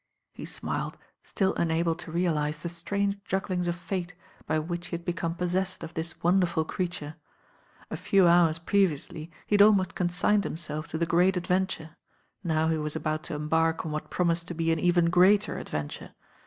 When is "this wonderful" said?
5.93-6.65